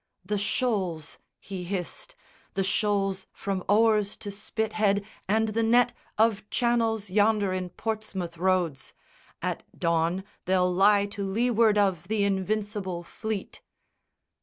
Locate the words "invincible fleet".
12.23-13.61